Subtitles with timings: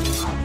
[0.00, 0.39] past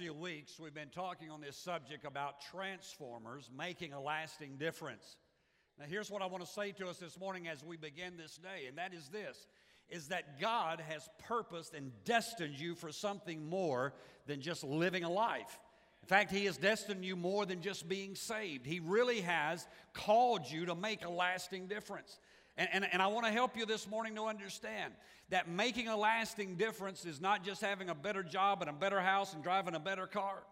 [0.00, 5.18] few weeks, we've been talking on this subject about transformers making a lasting difference.
[5.78, 8.38] Now, here's what I want to say to us this morning as we begin this
[8.38, 9.46] day, and that is this
[9.90, 13.92] is that God has purposed and destined you for something more
[14.26, 15.58] than just living a life.
[16.02, 18.64] In fact, He has destined you more than just being saved.
[18.64, 22.18] He really has called you to make a lasting difference.
[22.60, 24.92] And, and, and I want to help you this morning to understand
[25.30, 29.00] that making a lasting difference is not just having a better job and a better
[29.00, 30.42] house and driving a better car.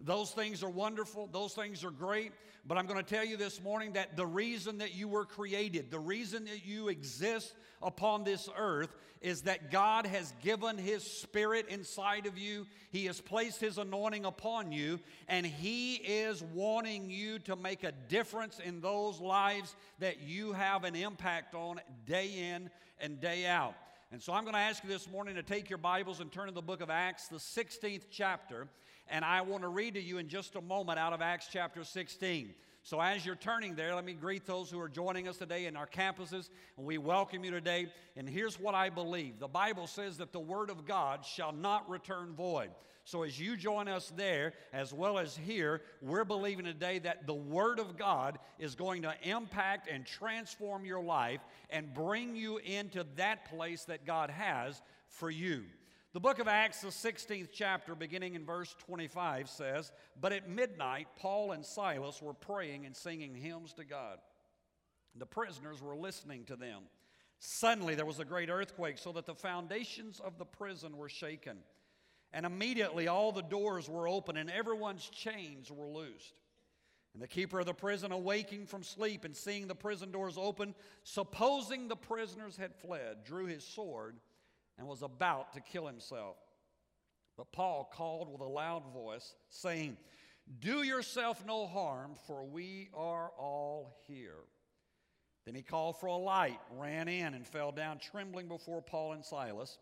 [0.00, 2.32] Those things are wonderful, those things are great,
[2.64, 5.90] but I'm going to tell you this morning that the reason that you were created,
[5.90, 11.66] the reason that you exist upon this earth is that God has given His Spirit
[11.68, 12.66] inside of you.
[12.90, 17.92] He has placed His anointing upon you, and He is wanting you to make a
[18.08, 23.74] difference in those lives that you have an impact on day in and day out.
[24.10, 26.46] And so I'm going to ask you this morning to take your Bibles and turn
[26.46, 28.68] to the book of Acts, the 16th chapter.
[29.10, 31.84] And I want to read to you in just a moment out of Acts chapter
[31.84, 32.54] 16.
[32.82, 35.76] So, as you're turning there, let me greet those who are joining us today in
[35.76, 36.48] our campuses.
[36.76, 37.88] And we welcome you today.
[38.16, 41.88] And here's what I believe the Bible says that the Word of God shall not
[41.88, 42.70] return void.
[43.04, 47.34] So, as you join us there, as well as here, we're believing today that the
[47.34, 53.06] Word of God is going to impact and transform your life and bring you into
[53.16, 55.64] that place that God has for you.
[56.14, 61.06] The book of Acts, the 16th chapter, beginning in verse 25, says, But at midnight,
[61.18, 64.18] Paul and Silas were praying and singing hymns to God.
[65.16, 66.84] The prisoners were listening to them.
[67.40, 71.58] Suddenly, there was a great earthquake, so that the foundations of the prison were shaken.
[72.32, 76.34] And immediately, all the doors were open, and everyone's chains were loosed.
[77.12, 80.74] And the keeper of the prison, awaking from sleep and seeing the prison doors open,
[81.04, 84.16] supposing the prisoners had fled, drew his sword
[84.78, 86.36] and was about to kill himself.
[87.36, 89.96] But Paul called with a loud voice, saying,
[90.60, 94.44] Do yourself no harm, for we are all here.
[95.44, 99.24] Then he called for a light, ran in, and fell down trembling before Paul and
[99.24, 99.78] Silas.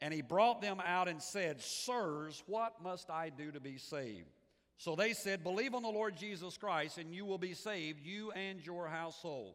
[0.00, 4.28] And he brought them out and said, Sirs, what must I do to be saved?
[4.76, 8.32] So they said, Believe on the Lord Jesus Christ, and you will be saved, you
[8.32, 9.54] and your household.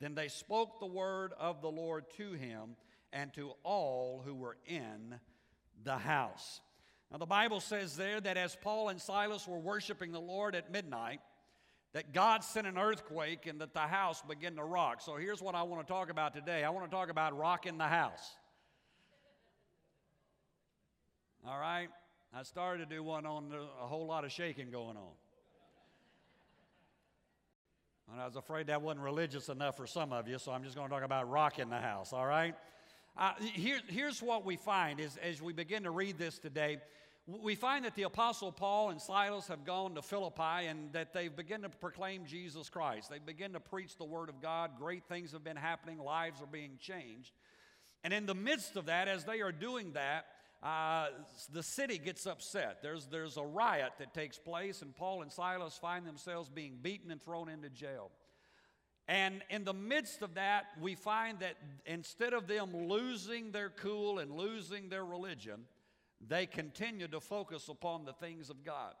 [0.00, 2.76] Then they spoke the word of the Lord to him
[3.14, 5.18] and to all who were in
[5.84, 6.60] the house.
[7.10, 10.72] Now, the Bible says there that as Paul and Silas were worshiping the Lord at
[10.72, 11.20] midnight,
[11.92, 15.00] that God sent an earthquake and that the house began to rock.
[15.00, 17.78] So, here's what I want to talk about today I want to talk about rocking
[17.78, 18.36] the house.
[21.46, 21.88] All right?
[22.36, 25.12] I started to do one on uh, a whole lot of shaking going on.
[28.10, 30.74] And I was afraid that wasn't religious enough for some of you, so I'm just
[30.74, 32.54] going to talk about rocking the house, all right?
[33.16, 36.78] Uh, here, here's what we find is, as we begin to read this today.
[37.26, 41.34] We find that the Apostle Paul and Silas have gone to Philippi and that they've
[41.34, 43.08] begun to proclaim Jesus Christ.
[43.10, 44.72] They begin to preach the Word of God.
[44.78, 47.30] Great things have been happening, lives are being changed.
[48.02, 50.26] And in the midst of that, as they are doing that,
[50.62, 51.06] uh,
[51.52, 52.82] the city gets upset.
[52.82, 57.10] There's, there's a riot that takes place, and Paul and Silas find themselves being beaten
[57.10, 58.10] and thrown into jail.
[59.06, 64.18] And in the midst of that, we find that instead of them losing their cool
[64.18, 65.64] and losing their religion,
[66.26, 68.94] they continue to focus upon the things of God.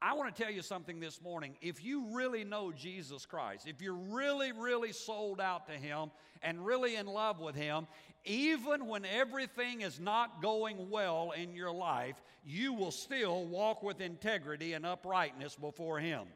[0.00, 1.56] I want to tell you something this morning.
[1.60, 6.64] If you really know Jesus Christ, if you're really, really sold out to Him and
[6.64, 7.88] really in love with Him,
[8.24, 12.14] even when everything is not going well in your life,
[12.44, 16.28] you will still walk with integrity and uprightness before Him.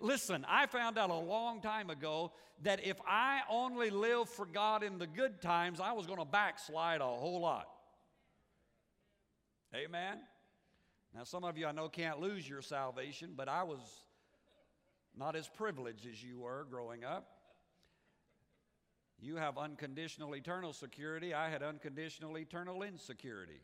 [0.00, 2.32] Listen, I found out a long time ago
[2.62, 6.24] that if I only lived for God in the good times, I was going to
[6.24, 7.68] backslide a whole lot.
[9.74, 10.18] Amen?
[11.14, 13.80] Now, some of you I know can't lose your salvation, but I was
[15.16, 17.28] not as privileged as you were growing up.
[19.18, 21.34] You have unconditional eternal security.
[21.34, 23.60] I had unconditional eternal insecurity.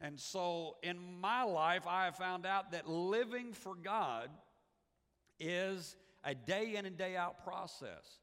[0.00, 4.28] And so in my life, I have found out that living for God
[5.42, 8.20] is a day in and day out process.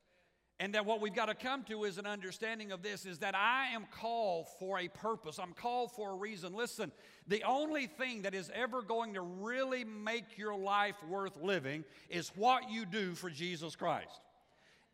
[0.62, 3.34] And that what we've got to come to is an understanding of this is that
[3.34, 5.40] I am called for a purpose.
[5.40, 6.54] I'm called for a reason.
[6.54, 6.92] Listen,
[7.28, 12.30] the only thing that is ever going to really make your life worth living is
[12.36, 14.20] what you do for Jesus Christ.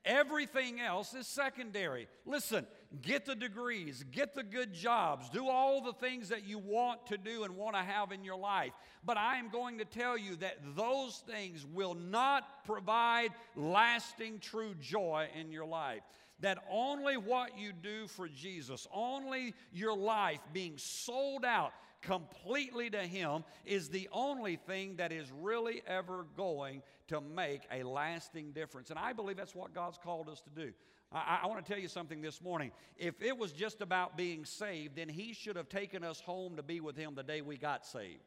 [0.05, 2.07] Everything else is secondary.
[2.27, 2.67] Listen,
[3.01, 7.17] get the degrees, get the good jobs, do all the things that you want to
[7.17, 8.73] do and want to have in your life.
[9.05, 14.75] But I am going to tell you that those things will not provide lasting true
[14.79, 16.01] joy in your life
[16.41, 21.71] that only what you do for Jesus, only your life being sold out
[22.01, 27.83] completely to Him is the only thing that is really ever going to make a
[27.83, 28.89] lasting difference.
[28.89, 30.71] And I believe that's what God's called us to do.
[31.15, 32.71] I, I want to tell you something this morning.
[32.97, 36.63] If it was just about being saved, then He should have taken us home to
[36.63, 38.23] be with Him the day we got saved.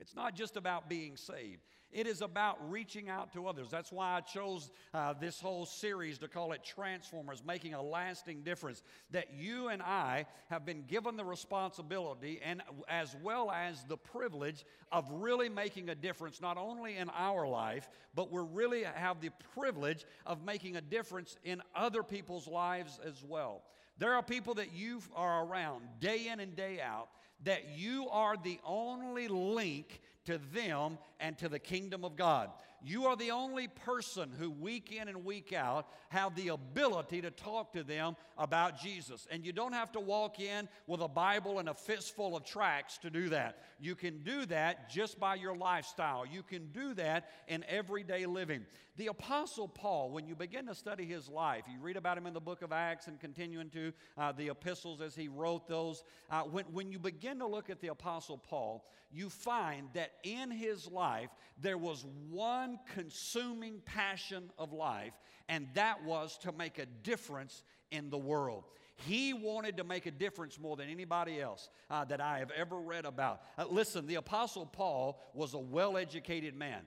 [0.00, 1.62] It's not just about being saved.
[1.92, 3.68] It is about reaching out to others.
[3.68, 8.42] That's why I chose uh, this whole series to call it Transformers, making a lasting
[8.42, 8.82] difference.
[9.10, 14.64] That you and I have been given the responsibility and as well as the privilege
[14.92, 19.30] of really making a difference, not only in our life, but we really have the
[19.54, 23.62] privilege of making a difference in other people's lives as well.
[23.98, 27.08] There are people that you are around day in and day out
[27.44, 32.50] that you are the only link to them and to the kingdom of God.
[32.82, 37.30] You are the only person who, week in and week out, have the ability to
[37.30, 39.26] talk to them about Jesus.
[39.30, 42.98] And you don't have to walk in with a Bible and a fistful of tracts
[42.98, 43.58] to do that.
[43.78, 46.24] You can do that just by your lifestyle.
[46.26, 48.64] You can do that in everyday living.
[48.96, 52.34] The Apostle Paul, when you begin to study his life, you read about him in
[52.34, 56.02] the book of Acts and continuing to uh, the epistles as he wrote those.
[56.30, 60.50] Uh, when, when you begin to look at the Apostle Paul, you find that in
[60.50, 61.30] his life
[61.60, 65.12] there was one consuming passion of life,
[65.48, 68.64] and that was to make a difference in the world.
[68.96, 72.78] He wanted to make a difference more than anybody else uh, that I have ever
[72.78, 73.40] read about.
[73.56, 76.82] Uh, listen, the Apostle Paul was a well educated man.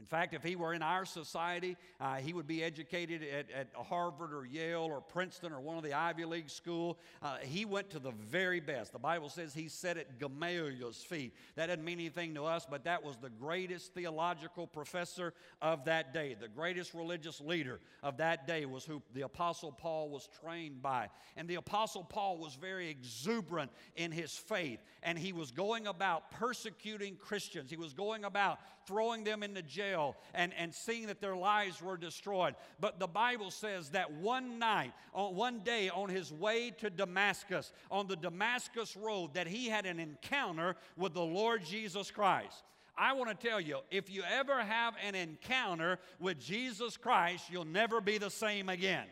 [0.00, 3.68] In fact, if he were in our society, uh, he would be educated at, at,
[3.88, 6.98] Harvard or Yale or Princeton or one of the Ivy League school.
[7.20, 8.92] Uh, he went to the very best.
[8.92, 11.34] The Bible says he sat at Gamaliel's feet.
[11.54, 16.14] That doesn't mean anything to us, but that was the greatest theological professor of that
[16.14, 16.34] day.
[16.40, 21.10] The greatest religious leader of that day was who the Apostle Paul was trained by.
[21.36, 26.30] And the Apostle Paul was very exuberant in his faith, and he was going about
[26.30, 27.68] persecuting Christians.
[27.68, 29.89] He was going about throwing them into jail
[30.34, 32.54] and, and seeing that their lives were destroyed.
[32.78, 37.72] But the Bible says that one night, on one day on his way to Damascus,
[37.90, 42.62] on the Damascus road, that he had an encounter with the Lord Jesus Christ.
[42.96, 47.64] I want to tell you, if you ever have an encounter with Jesus Christ, you'll
[47.64, 49.06] never be the same again.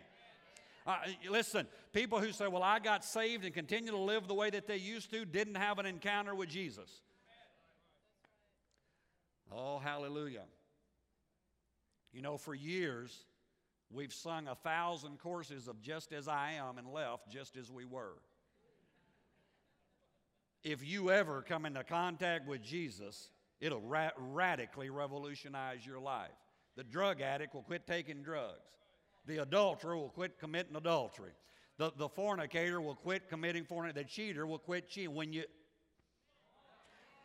[0.86, 0.96] Uh,
[1.30, 4.66] listen, people who say, Well, I got saved and continue to live the way that
[4.66, 7.02] they used to, didn't have an encounter with Jesus.
[9.52, 10.44] Oh, hallelujah.
[12.18, 13.16] You know, for years,
[13.92, 17.84] we've sung a thousand courses of Just As I Am and left just as we
[17.84, 18.14] were.
[20.64, 26.32] If you ever come into contact with Jesus, it'll ra- radically revolutionize your life.
[26.74, 28.66] The drug addict will quit taking drugs.
[29.26, 31.30] The adulterer will quit committing adultery.
[31.76, 34.02] The, the fornicator will quit committing fornication.
[34.02, 35.14] The cheater will quit cheating.
[35.14, 35.44] When you,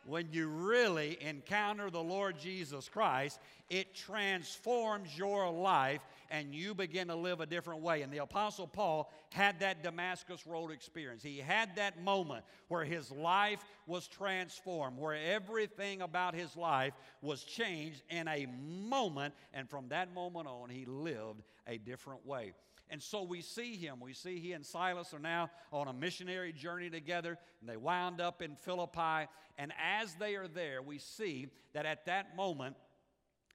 [0.06, 6.00] when you really encounter the Lord Jesus Christ, it transforms your life
[6.30, 8.02] and you begin to live a different way.
[8.02, 11.22] And the Apostle Paul had that Damascus Road experience.
[11.22, 17.44] He had that moment where his life was transformed, where everything about his life was
[17.44, 18.46] changed in a
[18.88, 19.34] moment.
[19.52, 22.52] And from that moment on, he lived a different way.
[22.90, 23.98] And so we see him.
[24.00, 28.20] We see he and Silas are now on a missionary journey together, and they wound
[28.20, 29.28] up in Philippi.
[29.56, 32.76] And as they are there, we see that at that moment,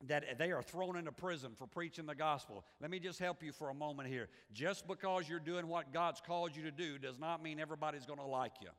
[0.08, 2.63] that they are thrown into prison for preaching the gospel.
[2.82, 4.29] Let me just help you for a moment here.
[4.53, 8.20] Just because you're doing what God's called you to do does not mean everybody's going
[8.20, 8.70] to like you.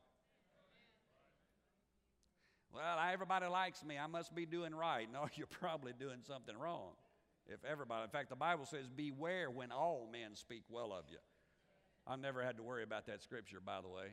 [2.72, 3.98] Well, everybody likes me.
[3.98, 5.08] I must be doing right.
[5.12, 6.92] No, you're probably doing something wrong
[7.46, 8.04] if everybody.
[8.04, 11.18] In fact, the Bible says, Beware when all men speak well of you.
[12.06, 14.06] I never had to worry about that scripture, by the way.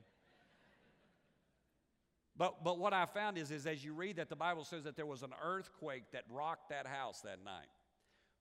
[2.37, 4.95] But, but what I found is, is as you read that, the Bible says that
[4.95, 7.67] there was an earthquake that rocked that house that night.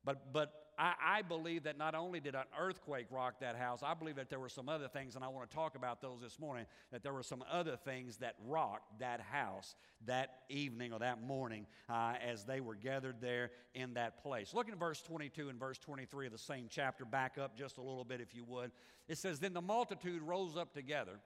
[0.05, 3.93] But, but I, I, believe that not only did an earthquake rock that house, I
[3.95, 6.39] believe that there were some other things, and I want to talk about those this
[6.39, 9.75] morning, that there were some other things that rocked that house
[10.05, 14.55] that evening or that morning uh, as they were gathered there in that place.
[14.55, 17.05] Look at verse 22 and verse 23 of the same chapter.
[17.05, 18.71] Back up just a little bit, if you would.
[19.09, 21.19] It says, Then the multitude rose up together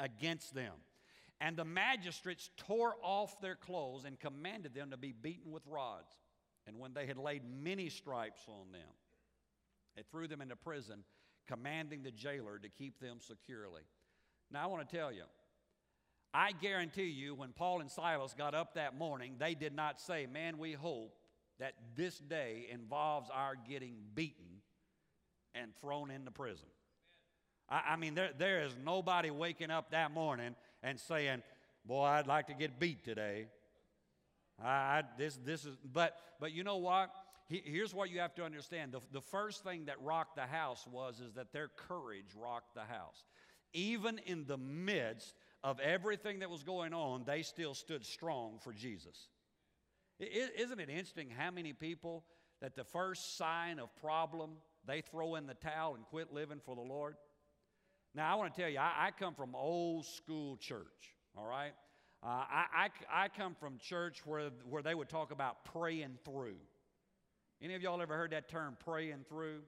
[0.00, 0.72] against them.
[1.40, 6.16] And the magistrates tore off their clothes and commanded them to be beaten with rods.
[6.66, 8.88] And when they had laid many stripes on them,
[9.96, 11.04] they threw them into prison,
[11.46, 13.82] commanding the jailer to keep them securely.
[14.50, 15.24] Now, I want to tell you,
[16.32, 20.26] I guarantee you, when Paul and Silas got up that morning, they did not say,
[20.26, 21.16] Man, we hope
[21.60, 24.62] that this day involves our getting beaten
[25.54, 26.66] and thrown into prison.
[27.68, 31.42] I, I mean, there, there is nobody waking up that morning and saying,
[31.84, 33.46] Boy, I'd like to get beat today.
[34.62, 37.10] I, I, this, this is, but, but you know what?
[37.46, 38.92] He, here's what you have to understand.
[38.92, 42.84] The, the first thing that rocked the house was is that their courage rocked the
[42.84, 43.24] house.
[43.74, 48.72] Even in the midst of everything that was going on, they still stood strong for
[48.72, 49.28] Jesus.
[50.20, 52.24] is isn't it interesting how many people
[52.62, 54.52] that the first sign of problem,
[54.86, 57.16] they throw in the towel and quit living for the Lord?
[58.14, 61.72] Now, I want to tell you, I, I come from old school church, all right?
[62.22, 62.66] Uh, I,
[63.10, 66.56] I, I come from church where, where they would talk about praying through.
[67.60, 69.60] Any of y'all ever heard that term, praying through?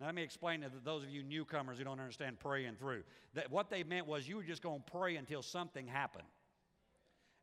[0.00, 3.02] Now, let me explain to those of you newcomers who don't understand praying through.
[3.34, 6.26] That what they meant was you were just going to pray until something happened.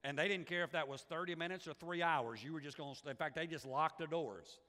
[0.03, 2.43] And they didn't care if that was 30 minutes or three hours.
[2.43, 4.60] You were just going to, in fact, they just locked the doors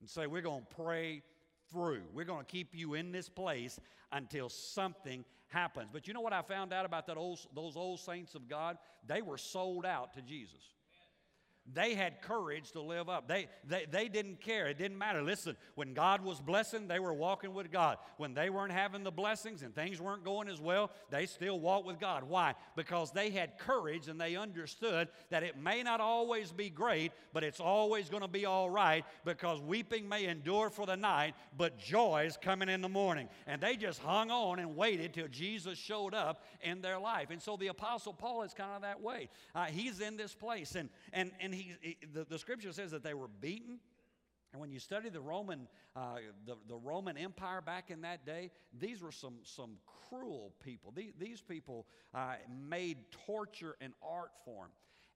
[0.00, 1.22] and say, We're going to pray
[1.70, 2.02] through.
[2.12, 3.78] We're going to keep you in this place
[4.12, 5.90] until something happens.
[5.92, 8.78] But you know what I found out about that old, those old saints of God?
[9.06, 10.62] They were sold out to Jesus.
[11.74, 13.26] They had courage to live up.
[13.26, 14.66] They, they, they didn't care.
[14.66, 15.22] It didn't matter.
[15.22, 17.98] Listen, when God was blessing, they were walking with God.
[18.18, 21.86] When they weren't having the blessings and things weren't going as well, they still walked
[21.86, 22.24] with God.
[22.24, 22.54] Why?
[22.76, 27.42] Because they had courage and they understood that it may not always be great, but
[27.42, 31.78] it's always going to be all right because weeping may endure for the night, but
[31.78, 33.28] joy is coming in the morning.
[33.46, 37.30] And they just hung on and waited till Jesus showed up in their life.
[37.30, 39.28] And so the Apostle Paul is kind of that way.
[39.54, 43.02] Uh, he's in this place, and, and, and he, he the, the scripture says that
[43.02, 43.78] they were beaten.
[44.52, 48.50] And when you study the Roman, uh, the, the Roman Empire back in that day,
[48.78, 49.72] these were some, some
[50.08, 50.92] cruel people.
[50.94, 52.36] These, these people uh,
[52.68, 54.70] made torture an art form.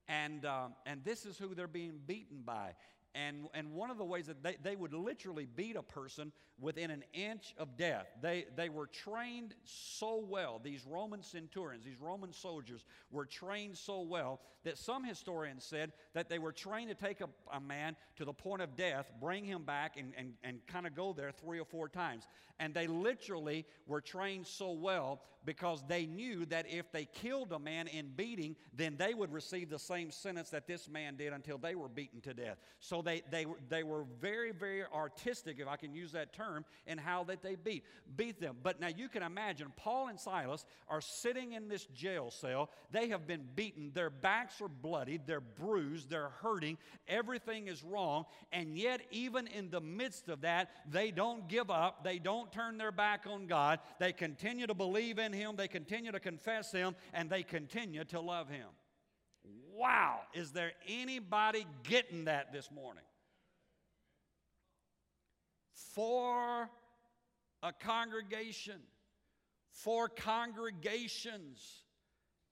[0.07, 2.73] And, um, and this is who they're being beaten by.
[3.13, 6.91] And, and one of the ways that they, they would literally beat a person within
[6.91, 8.07] an inch of death.
[8.21, 14.01] They, they were trained so well, these Roman centurions, these Roman soldiers were trained so
[14.01, 18.25] well that some historians said that they were trained to take a, a man to
[18.25, 21.59] the point of death, bring him back, and, and, and kind of go there three
[21.59, 22.27] or four times.
[22.59, 27.59] And they literally were trained so well because they knew that if they killed a
[27.59, 31.57] man in beating, then they would receive the same sentence that this man did until
[31.57, 32.57] they were beaten to death.
[32.79, 36.97] So they, they, they were very, very artistic, if I can use that term, in
[36.97, 37.83] how that they beat,
[38.15, 38.57] beat them.
[38.61, 42.69] But now you can imagine Paul and Silas are sitting in this jail cell.
[42.91, 43.91] They have been beaten.
[43.93, 45.21] Their backs are bloodied.
[45.25, 46.09] They're bruised.
[46.09, 46.77] They're hurting.
[47.07, 48.25] Everything is wrong.
[48.51, 52.03] And yet, even in the midst of that, they don't give up.
[52.03, 53.79] They don't turn their back on God.
[53.99, 58.19] They continue to believe in Him, they continue to confess Him, and they continue to
[58.19, 58.67] love Him.
[59.81, 63.03] Wow, is there anybody getting that this morning?
[65.95, 66.69] For
[67.63, 68.79] a congregation,
[69.71, 71.67] for congregations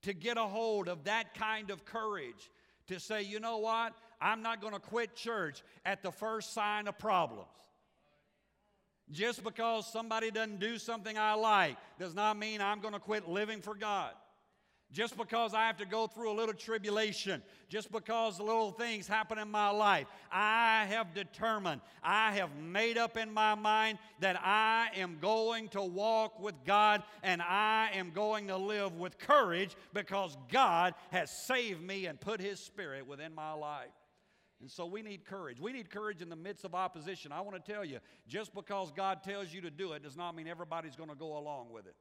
[0.01, 2.49] to get a hold of that kind of courage
[2.87, 6.87] to say, you know what, I'm not going to quit church at the first sign
[6.87, 7.45] of problems.
[9.11, 13.29] Just because somebody doesn't do something I like does not mean I'm going to quit
[13.29, 14.13] living for God.
[14.91, 19.37] Just because I have to go through a little tribulation, just because little things happen
[19.37, 24.89] in my life, I have determined, I have made up in my mind that I
[24.95, 30.35] am going to walk with God and I am going to live with courage because
[30.51, 33.91] God has saved me and put His Spirit within my life.
[34.59, 35.59] And so we need courage.
[35.61, 37.31] We need courage in the midst of opposition.
[37.31, 40.35] I want to tell you, just because God tells you to do it does not
[40.35, 41.95] mean everybody's going to go along with it.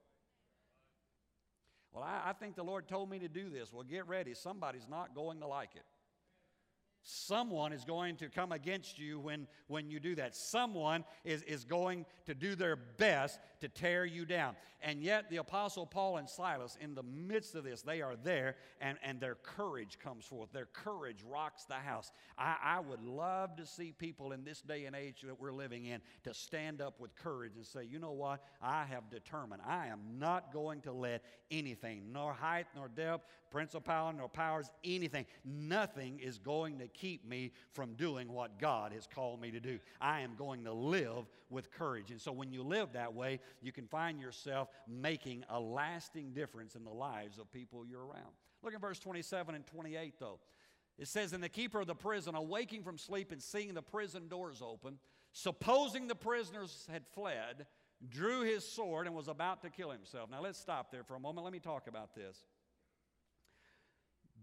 [1.99, 3.73] Well, I, I, think the Lord told me to do this.
[3.73, 4.33] Well, get ready.
[4.33, 5.83] Somebody's not going to like it.
[7.03, 10.37] Someone is going to come against you when, when you do that.
[10.37, 14.57] Someone is, is going to do their best to tear you down.
[14.81, 18.55] And yet, the Apostle Paul and Silas, in the midst of this, they are there
[18.81, 20.53] and, and their courage comes forth.
[20.53, 22.13] Their courage rocks the house.
[22.39, 25.87] I, I would love to see people in this day and age that we're living
[25.87, 28.45] in to stand up with courage and say, you know what?
[28.63, 34.19] I have determined I am not going to let anything, nor height, nor depth, principality,
[34.19, 39.41] nor powers, anything, nothing is going to keep me from doing what God has called
[39.41, 39.79] me to do.
[40.01, 42.11] I am going to live with courage.
[42.11, 46.75] And so when you live that way, you can find yourself making a lasting difference
[46.75, 48.33] in the lives of people you're around.
[48.63, 50.41] Look at verse 27 and 28, though.
[50.99, 54.29] It says, And the keeper of the prison, awaking from sleep and seeing the prison
[54.29, 54.99] doors open,
[55.33, 57.67] supposing the prisoners had fled,
[58.09, 60.31] drew his sword and was about to kill himself.
[60.31, 61.45] Now let's stop there for a moment.
[61.45, 62.45] Let me talk about this.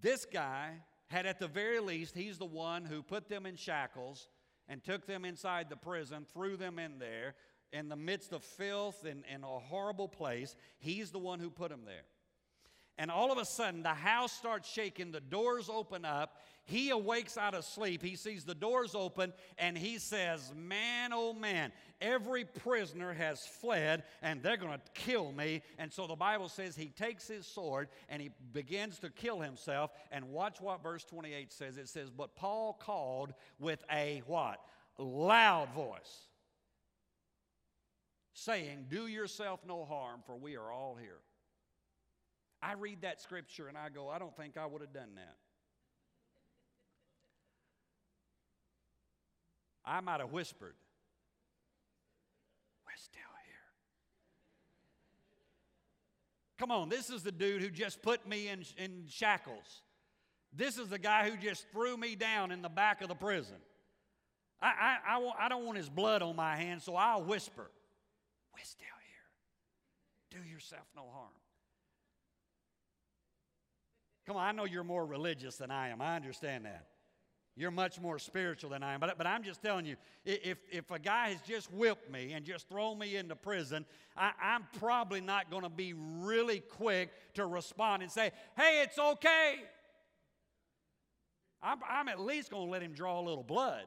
[0.01, 0.71] This guy
[1.07, 4.27] had, at the very least, he's the one who put them in shackles
[4.67, 7.35] and took them inside the prison, threw them in there
[7.71, 10.55] in the midst of filth and, and a horrible place.
[10.77, 12.05] He's the one who put them there.
[12.97, 16.34] And all of a sudden, the house starts shaking, the doors open up.
[16.65, 18.01] He awakes out of sleep.
[18.01, 24.03] He sees the doors open, and he says, Man, oh man, every prisoner has fled,
[24.23, 25.61] and they're going to kill me.
[25.77, 29.91] And so the Bible says he takes his sword and he begins to kill himself.
[30.11, 34.59] And watch what verse 28 says it says, But Paul called with a what?
[34.97, 36.29] Loud voice,
[38.33, 41.19] saying, Do yourself no harm, for we are all here.
[42.61, 45.35] I read that scripture and I go, I don't think I would have done that.
[49.85, 50.73] I might have whispered,
[52.85, 53.55] We're still here.
[56.57, 59.83] Come on, this is the dude who just put me in, in shackles.
[60.51, 63.57] This is the guy who just threw me down in the back of the prison.
[64.61, 67.69] I, I, I, I don't want his blood on my hands, so I'll whisper,
[68.53, 68.85] We're still
[70.31, 70.41] here.
[70.41, 71.29] Do yourself no harm.
[74.25, 76.01] Come on, I know you're more religious than I am.
[76.01, 76.87] I understand that.
[77.57, 78.99] You're much more spiritual than I am.
[78.99, 79.95] But, but I'm just telling you,
[80.25, 83.85] if, if a guy has just whipped me and just thrown me into prison,
[84.17, 88.99] I, I'm probably not going to be really quick to respond and say, hey, it's
[88.99, 89.55] okay.
[91.63, 93.85] I'm, I'm at least going to let him draw a little blood.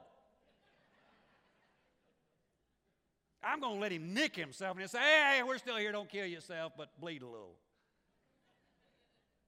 [3.42, 6.26] I'm going to let him nick himself and say, hey, we're still here, don't kill
[6.26, 7.54] yourself, but bleed a little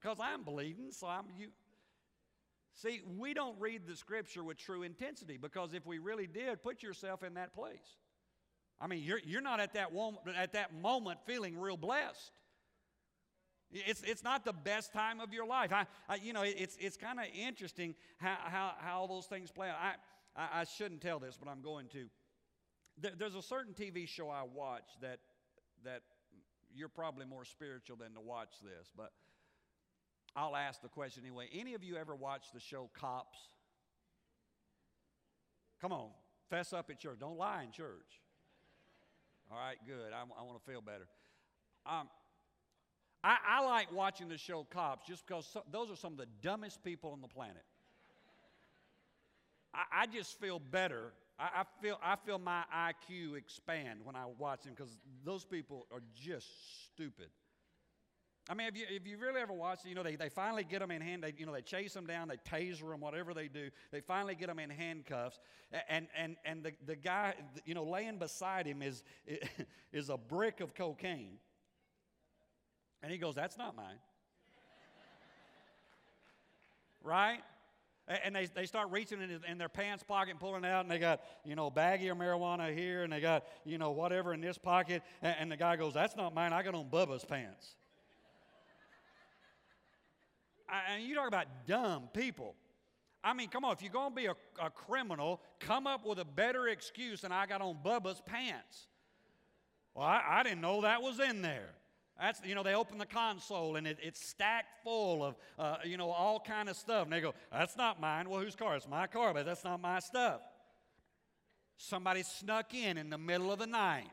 [0.00, 1.48] because I'm bleeding, so I'm you.
[2.80, 6.82] See, we don't read the scripture with true intensity because if we really did, put
[6.82, 7.98] yourself in that place.
[8.80, 12.32] I mean, you're, you're not at that, moment, at that moment feeling real blessed.
[13.70, 15.72] It's, it's not the best time of your life.
[15.72, 19.50] I, I you know, it's, it's kind of interesting how, how, how all those things
[19.50, 19.76] play out.
[19.76, 22.06] I, I, I shouldn't tell this, but I'm going to.
[22.98, 25.18] There, there's a certain TV show I watch that,
[25.84, 26.00] that
[26.74, 29.12] you're probably more spiritual than to watch this, but
[30.36, 31.48] I'll ask the question anyway.
[31.52, 33.38] Any of you ever watched the show Cops?
[35.80, 36.08] Come on,
[36.50, 37.18] fess up at church.
[37.18, 38.20] Don't lie in church.
[39.50, 40.12] All right, good.
[40.12, 41.08] I, I want to feel better.
[41.86, 42.08] Um,
[43.24, 46.28] I, I, like watching the show Cops just because so, those are some of the
[46.42, 47.64] dumbest people on the planet.
[49.74, 51.12] I, I just feel better.
[51.38, 55.86] I, I, feel, I feel my IQ expand when I watch them because those people
[55.92, 56.46] are just
[56.84, 57.28] stupid.
[58.48, 60.64] I mean, if you, if you really ever watched it, you know, they, they finally
[60.64, 63.32] get them in hand, they, you know, they chase them down, they taser them, whatever
[63.32, 63.70] they do.
[63.92, 65.38] They finally get them in handcuffs.
[65.88, 69.04] And, and, and the, the guy, you know, laying beside him is,
[69.92, 71.36] is a brick of cocaine.
[73.02, 73.98] And he goes, That's not mine.
[77.02, 77.40] right?
[78.24, 80.98] and they, they start reaching in, in, their pants pocket and pulling out, and they
[80.98, 84.58] got, you know, baggie of marijuana here, and they got, you know, whatever in this
[84.58, 85.02] pocket.
[85.22, 86.52] And, and the guy goes, That's not mine.
[86.52, 87.76] I got on Bubba's pants.
[90.70, 92.54] I, and you talk about dumb people.
[93.22, 96.18] I mean, come on, if you're going to be a, a criminal, come up with
[96.18, 98.86] a better excuse than I got on Bubba's pants.
[99.94, 101.68] Well, I, I didn't know that was in there.
[102.18, 105.96] That's, you know, they open the console and it, it's stacked full of, uh, you
[105.96, 107.04] know, all kind of stuff.
[107.04, 108.28] And they go, that's not mine.
[108.28, 108.76] Well, whose car?
[108.76, 110.40] It's my car, but that's not my stuff.
[111.76, 114.10] Somebody snuck in in the middle of the night.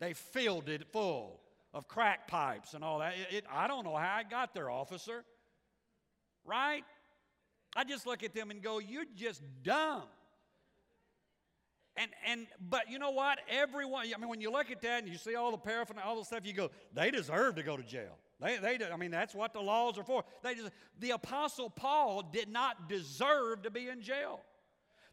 [0.00, 1.40] They filled it full
[1.72, 3.14] of crack pipes and all that.
[3.14, 5.24] It, it, I don't know how I got there, officer
[6.44, 6.84] right?
[7.76, 10.04] I just look at them and go, You're just dumb.
[11.96, 13.38] And, and but you know what?
[13.48, 16.18] Everyone, I mean, when you look at that and you see all the paraphernalia, all
[16.18, 18.18] the stuff, you go, they deserve to go to jail.
[18.40, 20.24] They, they, I mean, that's what the laws are for.
[20.42, 24.40] They just, the Apostle Paul did not deserve to be in jail.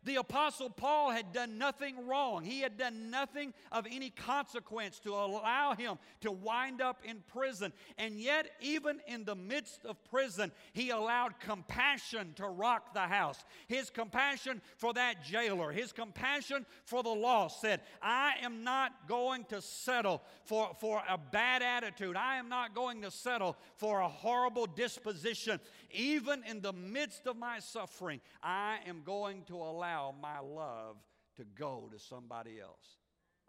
[0.04, 2.44] The Apostle Paul had done nothing wrong.
[2.44, 7.72] He had done nothing of any consequence to allow him to wind up in prison.
[8.00, 13.44] And yet, even in the midst of prison, he allowed compassion to rock the house.
[13.68, 19.46] His compassion for that jailer, his compassion for the lost said, I am not going
[19.46, 22.16] to settle for, for a bad attitude.
[22.16, 25.60] I am not going to settle for a horrible disposition.
[25.92, 30.98] Even in the midst of my suffering, I am going to allow allow my love
[31.38, 32.98] to go to somebody else.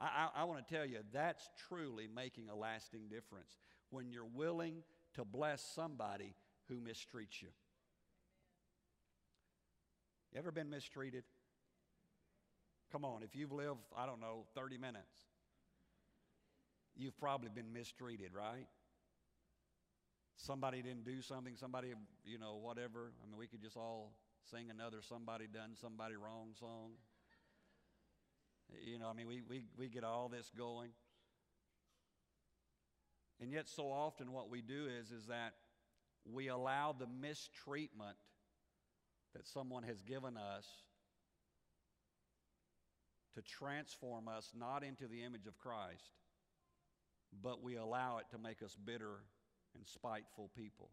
[0.01, 3.57] I, I, I want to tell you, that's truly making a lasting difference
[3.91, 4.83] when you're willing
[5.15, 6.35] to bless somebody
[6.69, 7.49] who mistreats you.
[10.33, 11.25] You ever been mistreated?
[12.91, 15.13] Come on, if you've lived, I don't know, 30 minutes,
[16.97, 18.67] you've probably been mistreated, right?
[20.37, 21.89] Somebody didn't do something, somebody,
[22.25, 23.13] you know, whatever.
[23.23, 24.13] I mean, we could just all
[24.51, 26.93] sing another somebody done somebody wrong song.
[28.85, 30.91] You know, I mean, we, we, we get all this going.
[33.41, 35.55] And yet, so often, what we do is, is that
[36.31, 38.17] we allow the mistreatment
[39.35, 40.67] that someone has given us
[43.35, 46.13] to transform us not into the image of Christ,
[47.43, 49.25] but we allow it to make us bitter
[49.75, 50.91] and spiteful people.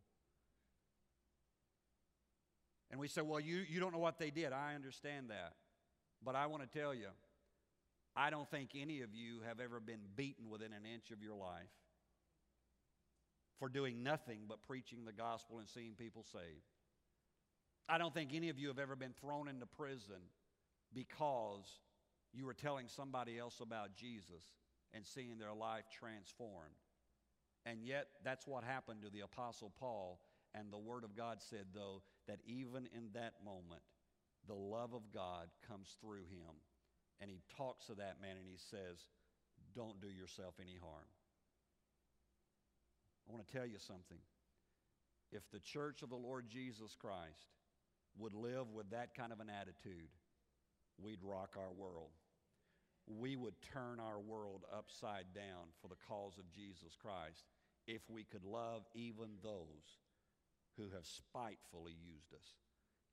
[2.91, 4.51] And we say, well, you, you don't know what they did.
[4.51, 5.53] I understand that.
[6.23, 7.07] But I want to tell you,
[8.15, 11.35] I don't think any of you have ever been beaten within an inch of your
[11.35, 11.69] life
[13.59, 16.65] for doing nothing but preaching the gospel and seeing people saved.
[17.87, 20.21] I don't think any of you have ever been thrown into prison
[20.93, 21.67] because
[22.33, 24.43] you were telling somebody else about Jesus
[24.93, 26.75] and seeing their life transformed.
[27.65, 30.19] And yet, that's what happened to the Apostle Paul.
[30.53, 33.81] And the Word of God said, though, that even in that moment,
[34.47, 36.57] the love of God comes through him.
[37.21, 38.97] And he talks to that man and he says,
[39.75, 41.09] Don't do yourself any harm.
[43.27, 44.17] I want to tell you something.
[45.31, 47.53] If the church of the Lord Jesus Christ
[48.17, 50.09] would live with that kind of an attitude,
[50.97, 52.09] we'd rock our world.
[53.05, 57.45] We would turn our world upside down for the cause of Jesus Christ
[57.85, 59.97] if we could love even those
[60.79, 62.55] who have spitefully used us,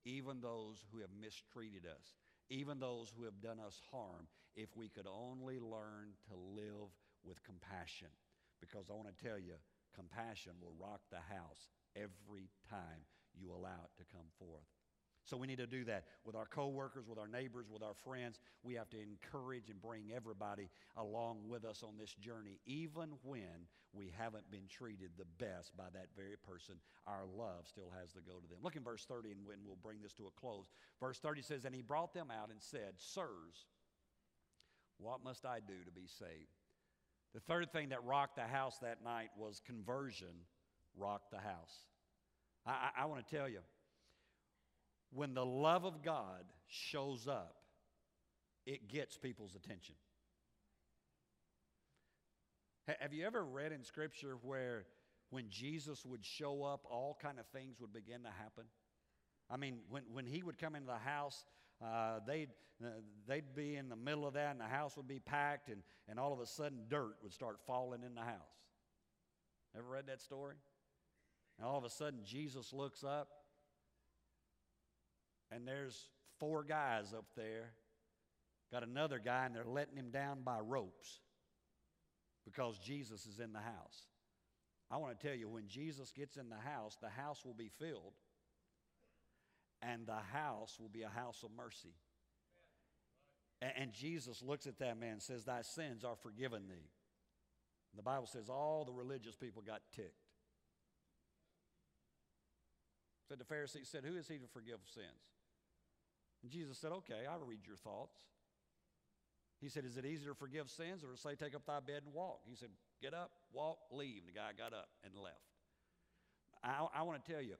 [0.06, 2.14] even those who have mistreated us,
[2.48, 7.42] even those who have done us harm, if we could only learn to live with
[7.42, 8.14] compassion.
[8.60, 9.58] Because I want to tell you,
[9.94, 13.02] compassion will rock the house every time
[13.34, 14.70] you allow it to come forth.
[15.26, 18.38] So we need to do that with our coworkers, with our neighbors, with our friends.
[18.62, 23.66] We have to encourage and bring everybody along with us on this journey, even when
[23.92, 26.76] we haven't been treated the best by that very person.
[27.08, 28.58] Our love still has to go to them.
[28.62, 30.66] Look in verse 30, and when we'll bring this to a close.
[31.00, 33.66] Verse 30 says, And he brought them out and said, Sirs,
[34.98, 36.54] what must I do to be saved?
[37.34, 40.46] The third thing that rocked the house that night was conversion
[40.96, 41.86] rocked the house.
[42.64, 43.58] I, I, I want to tell you,
[45.12, 47.56] when the love of God shows up,
[48.66, 49.94] it gets people's attention.
[53.00, 54.86] Have you ever read in Scripture where
[55.30, 58.64] when Jesus would show up, all kind of things would begin to happen?
[59.50, 61.44] I mean, when, when he would come into the house,
[61.84, 62.50] uh, they'd,
[62.84, 62.88] uh,
[63.26, 66.18] they'd be in the middle of that, and the house would be packed, and, and
[66.18, 68.54] all of a sudden, dirt would start falling in the house.
[69.76, 70.56] Ever read that story?
[71.58, 73.28] And all of a sudden, Jesus looks up,
[75.50, 77.72] and there's four guys up there.
[78.72, 81.20] Got another guy, and they're letting him down by ropes
[82.44, 84.06] because Jesus is in the house.
[84.90, 87.70] I want to tell you, when Jesus gets in the house, the house will be
[87.78, 88.14] filled,
[89.82, 91.94] and the house will be a house of mercy.
[93.62, 96.90] And, Jesus looks at that man and says, Thy sins are forgiven thee.
[97.92, 100.12] And the Bible says all the religious people got ticked.
[103.28, 105.35] Said the Pharisees said, Who is he to forgive sins?
[106.46, 108.14] And Jesus said, Okay, I read your thoughts.
[109.60, 112.02] He said, Is it easier to forgive sins or to say, Take up thy bed
[112.04, 112.42] and walk?
[112.48, 112.68] He said,
[113.02, 114.22] Get up, walk, leave.
[114.24, 115.34] And the guy got up and left.
[116.62, 117.56] I, I want to tell you,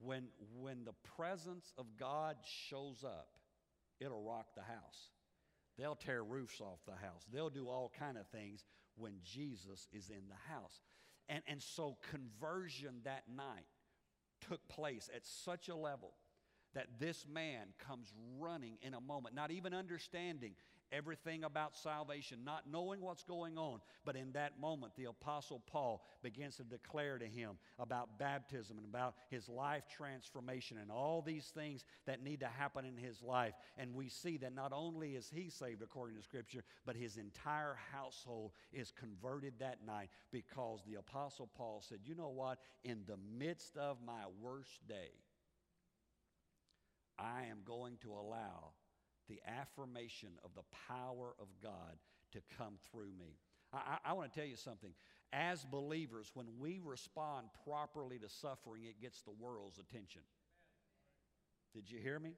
[0.00, 0.24] when,
[0.60, 2.34] when the presence of God
[2.68, 3.28] shows up,
[4.00, 5.12] it'll rock the house.
[5.78, 7.24] They'll tear roofs off the house.
[7.32, 8.64] They'll do all kind of things
[8.96, 10.80] when Jesus is in the house.
[11.28, 13.68] And, and so conversion that night
[14.40, 16.14] took place at such a level
[16.74, 20.54] that this man comes running in a moment, not even understanding
[20.94, 23.80] everything about salvation, not knowing what's going on.
[24.04, 28.86] But in that moment, the Apostle Paul begins to declare to him about baptism and
[28.86, 33.54] about his life transformation and all these things that need to happen in his life.
[33.76, 37.76] And we see that not only is he saved according to Scripture, but his entire
[37.92, 42.58] household is converted that night because the Apostle Paul said, You know what?
[42.84, 45.10] In the midst of my worst day,
[47.18, 48.72] I am going to allow
[49.28, 51.98] the affirmation of the power of God
[52.32, 53.38] to come through me.
[53.72, 54.90] I, I, I want to tell you something.
[55.32, 60.22] As believers, when we respond properly to suffering, it gets the world's attention.
[61.72, 62.34] Did you hear me?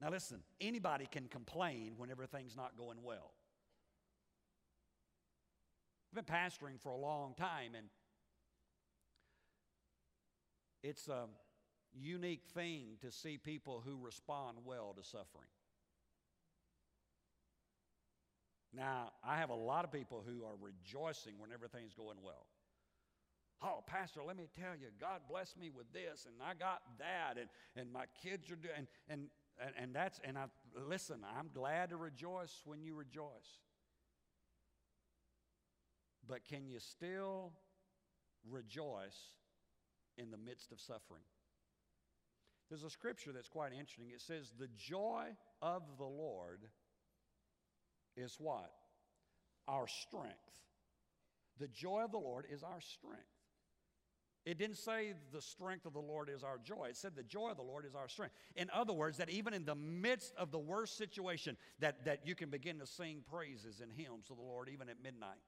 [0.00, 3.32] Now, listen, anybody can complain when everything's not going well.
[6.10, 7.86] I've been pastoring for a long time, and
[10.82, 11.08] it's.
[11.08, 11.30] Um,
[11.94, 15.48] unique thing to see people who respond well to suffering.
[18.76, 22.46] Now, I have a lot of people who are rejoicing when everything's going well.
[23.62, 27.38] Oh, Pastor, let me tell you, God blessed me with this, and I got that,
[27.38, 29.28] and, and my kids are doing, and, and,
[29.58, 30.46] and, and that's, and I,
[30.88, 33.60] listen, I'm glad to rejoice when you rejoice.
[36.26, 37.52] But can you still
[38.50, 39.18] rejoice
[40.18, 41.22] in the midst of suffering?
[42.74, 44.06] There's a scripture that's quite interesting.
[44.12, 45.26] It says, The joy
[45.62, 46.58] of the Lord
[48.16, 48.72] is what?
[49.68, 50.34] Our strength.
[51.60, 53.22] The joy of the Lord is our strength.
[54.44, 56.86] It didn't say the strength of the Lord is our joy.
[56.88, 58.34] It said the joy of the Lord is our strength.
[58.56, 62.34] In other words, that even in the midst of the worst situation, that, that you
[62.34, 65.38] can begin to sing praises and hymns to the Lord even at midnight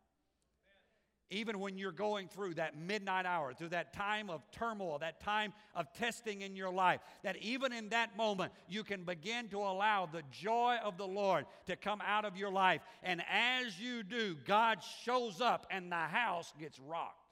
[1.30, 5.52] even when you're going through that midnight hour, through that time of turmoil, that time
[5.74, 10.06] of testing in your life, that even in that moment, you can begin to allow
[10.06, 12.80] the joy of the Lord to come out of your life.
[13.02, 17.26] And as you do, God shows up and the house gets rocked.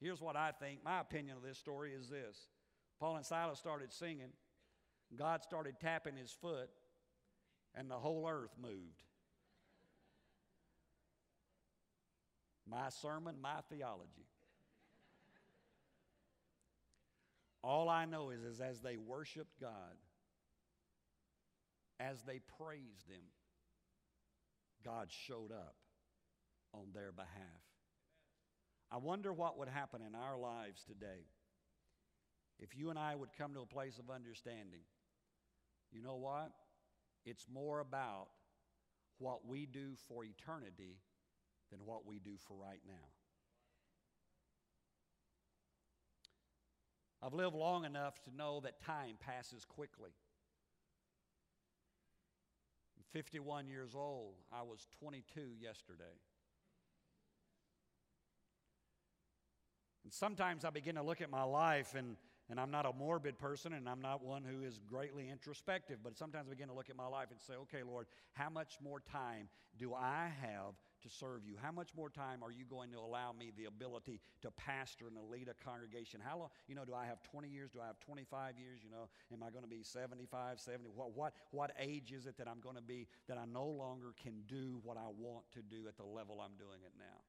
[0.00, 2.46] Here's what I think my opinion of this story is this
[3.00, 4.30] Paul and Silas started singing,
[5.16, 6.70] God started tapping his foot,
[7.74, 9.02] and the whole earth moved.
[12.72, 14.26] My sermon, my theology.
[17.62, 19.98] All I know is, is as they worshiped God,
[22.00, 23.24] as they praised Him,
[24.84, 25.74] God showed up
[26.72, 27.28] on their behalf.
[28.90, 31.26] I wonder what would happen in our lives today
[32.58, 34.82] if you and I would come to a place of understanding.
[35.92, 36.52] You know what?
[37.26, 38.28] It's more about
[39.18, 40.96] what we do for eternity
[41.72, 43.08] than what we do for right now.
[47.22, 50.10] I've lived long enough to know that time passes quickly.
[52.96, 54.34] I'm 51 years old.
[54.52, 56.18] I was 22 yesterday.
[60.02, 62.16] And sometimes I begin to look at my life, and,
[62.50, 66.18] and I'm not a morbid person, and I'm not one who is greatly introspective, but
[66.18, 68.98] sometimes I begin to look at my life and say, okay, Lord, how much more
[68.98, 71.54] time do I have to serve you?
[71.60, 75.16] How much more time are you going to allow me the ability to pastor and
[75.16, 76.20] to lead a congregation?
[76.22, 77.70] How long, you know, do I have 20 years?
[77.70, 78.80] Do I have 25 years?
[78.82, 80.90] You know, am I going to be 75, 70?
[80.94, 84.14] What, what, what age is it that I'm going to be that I no longer
[84.22, 87.20] can do what I want to do at the level I'm doing it now?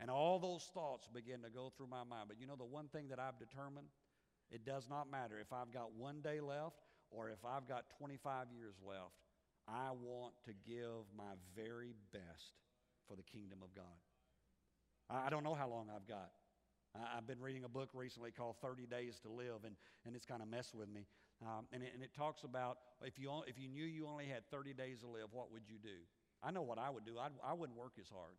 [0.00, 2.28] And all those thoughts begin to go through my mind.
[2.28, 3.88] But you know, the one thing that I've determined,
[4.50, 8.46] it does not matter if I've got one day left or if I've got 25
[8.56, 9.12] years left.
[9.68, 12.54] I want to give my very best
[13.06, 13.84] for the kingdom of God.
[15.08, 16.30] I don't know how long I've got.
[16.94, 20.42] I've been reading a book recently called 30 Days to Live, and, and it's kind
[20.42, 21.06] of messed with me.
[21.42, 24.48] Um, and, it, and it talks about if you, if you knew you only had
[24.50, 26.02] 30 days to live, what would you do?
[26.42, 27.18] I know what I would do.
[27.18, 28.34] I'd, I wouldn't work as hard.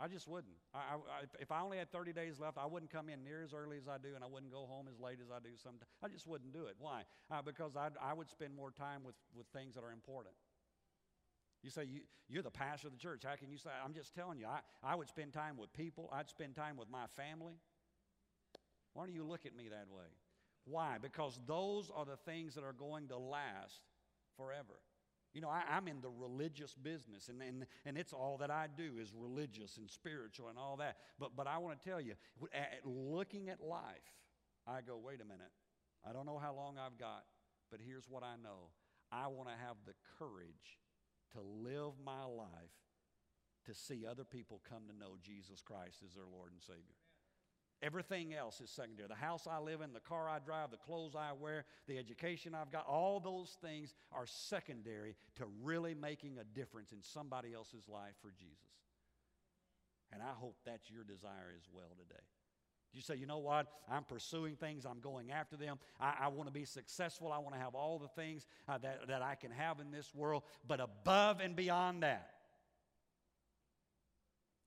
[0.00, 0.54] I just wouldn't.
[0.72, 3.52] I, I, if I only had 30 days left, I wouldn't come in near as
[3.52, 5.90] early as I do, and I wouldn't go home as late as I do sometimes.
[6.02, 6.76] I just wouldn't do it.
[6.78, 7.02] Why?
[7.30, 10.34] Uh, because I'd, I would spend more time with, with things that are important.
[11.64, 13.22] You say, you, you're the pastor of the church.
[13.26, 13.70] How can you say?
[13.84, 16.88] I'm just telling you, I, I would spend time with people, I'd spend time with
[16.88, 17.54] my family.
[18.94, 20.06] Why do you look at me that way?
[20.64, 20.98] Why?
[21.00, 23.80] Because those are the things that are going to last
[24.36, 24.78] forever.
[25.34, 28.66] You know, I, am in the religious business, and, and, and it's all that I
[28.74, 30.96] do is religious and spiritual and all that.
[31.18, 32.14] But, but I want to tell you,
[32.52, 33.82] at, looking at life,
[34.66, 35.52] I go, wait a minute.
[36.08, 37.24] I don't know how long I've got,
[37.70, 38.70] but here's what I know.
[39.12, 40.78] I want to have the courage
[41.32, 42.76] to live my life
[43.66, 46.97] to see other people come to know Jesus Christ as their Lord and Savior.
[47.80, 49.06] Everything else is secondary.
[49.08, 52.52] The house I live in, the car I drive, the clothes I wear, the education
[52.54, 57.88] I've got, all those things are secondary to really making a difference in somebody else's
[57.88, 58.58] life for Jesus.
[60.12, 62.22] And I hope that's your desire as well today.
[62.92, 63.66] You say, you know what?
[63.88, 65.78] I'm pursuing things, I'm going after them.
[66.00, 67.30] I, I want to be successful.
[67.32, 70.12] I want to have all the things uh, that, that I can have in this
[70.14, 70.42] world.
[70.66, 72.30] But above and beyond that,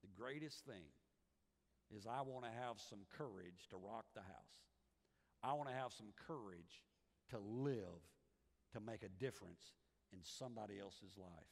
[0.02, 0.84] the greatest thing
[1.96, 4.56] is I want to have some courage to rock the house.
[5.44, 6.84] I want to have some courage
[7.30, 8.02] to live
[8.74, 9.76] to make a difference
[10.14, 11.52] in somebody else's life.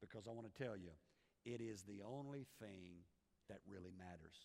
[0.00, 0.90] Because I want to tell you,
[1.44, 3.04] it is the only thing
[3.48, 4.36] that really matters.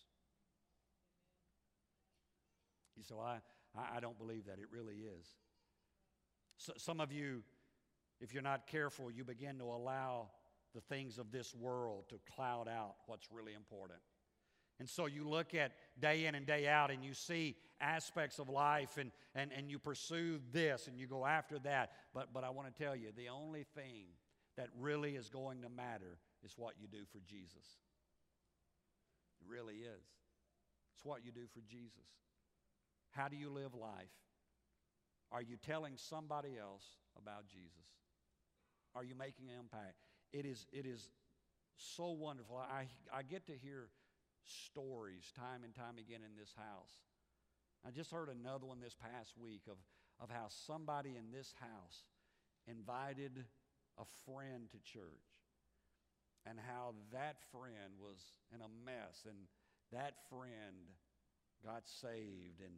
[3.02, 3.38] So I,
[3.74, 4.58] I don't believe that.
[4.58, 5.26] It really is.
[6.56, 7.42] So, some of you,
[8.20, 10.30] if you're not careful, you begin to allow
[10.74, 14.00] the things of this world to cloud out what's really important.
[14.78, 18.48] And so you look at day in and day out and you see aspects of
[18.48, 21.92] life and, and, and you pursue this and you go after that.
[22.14, 24.04] But, but I want to tell you the only thing
[24.56, 27.78] that really is going to matter is what you do for Jesus.
[29.40, 30.04] It really is.
[30.94, 32.06] It's what you do for Jesus.
[33.10, 34.12] How do you live life?
[35.32, 36.84] Are you telling somebody else
[37.20, 37.72] about Jesus?
[38.94, 39.96] Are you making an impact?
[40.32, 41.10] It is, it is
[41.76, 42.56] so wonderful.
[42.56, 43.88] I, I get to hear
[44.46, 47.02] stories time and time again in this house.
[47.86, 49.78] I just heard another one this past week of,
[50.20, 52.04] of how somebody in this house
[52.66, 53.44] invited
[53.98, 55.44] a friend to church
[56.46, 59.36] and how that friend was in a mess and
[59.92, 60.94] that friend
[61.64, 62.74] got saved and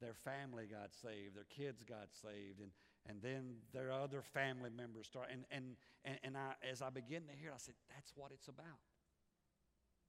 [0.00, 2.70] their family got saved, their kids got saved, and,
[3.08, 5.28] and then their other family members start.
[5.32, 8.48] And, and, and, and I, as I begin to hear, I said, that's what it's
[8.48, 8.84] about.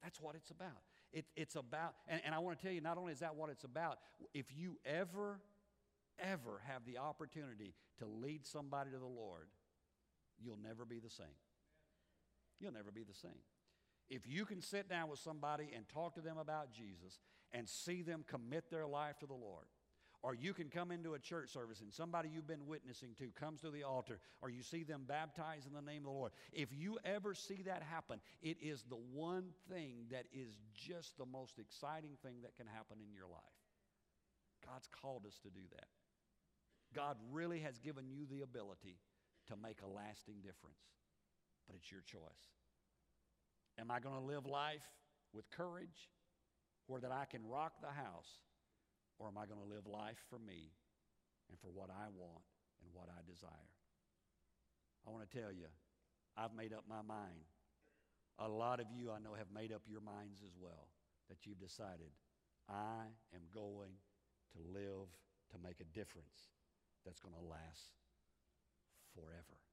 [0.04, 0.84] That's what it's about.
[1.13, 3.50] It, it's about, and, and I want to tell you, not only is that what
[3.50, 4.00] it's about,
[4.34, 5.39] if you ever,
[6.20, 9.48] ever have the opportunity to lead somebody to the Lord,
[10.39, 11.26] you'll never be the same.
[12.60, 13.41] You'll never be the same.
[14.10, 17.20] If you can sit down with somebody and talk to them about Jesus
[17.52, 19.65] and see them commit their life to the Lord,
[20.24, 23.62] or you can come into a church service and somebody you've been witnessing to comes
[23.62, 26.32] to the altar, or you see them baptized in the name of the Lord.
[26.52, 31.26] If you ever see that happen, it is the one thing that is just the
[31.26, 33.42] most exciting thing that can happen in your life.
[34.66, 35.88] God's called us to do that.
[36.96, 38.98] God really has given you the ability
[39.48, 40.82] to make a lasting difference,
[41.68, 42.22] but it's your choice.
[43.80, 44.88] Am I going to live life
[45.34, 46.10] with courage
[46.88, 48.30] where that I can rock the house?
[49.20, 50.72] Or am I going to live life for me
[51.50, 52.46] and for what I want
[52.82, 53.74] and what I desire?
[55.06, 55.68] I want to tell you,
[56.38, 57.48] I've made up my mind.
[58.40, 60.90] A lot of you I know have made up your minds as well
[61.30, 62.14] that you've decided,
[62.70, 63.98] I am going
[64.54, 65.10] to live
[65.52, 66.54] to make a difference
[67.06, 67.98] that's going to last
[69.16, 69.67] forever.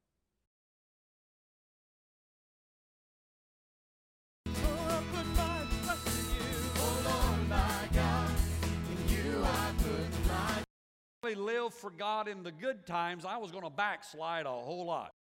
[11.32, 15.14] Live for God in the good times, I was going to backslide a whole lot.